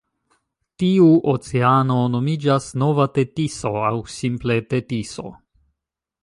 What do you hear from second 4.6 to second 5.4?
Tetiso.